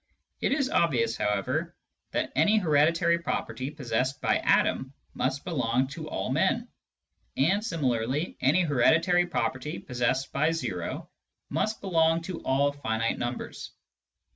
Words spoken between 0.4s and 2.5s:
is obvious, however, that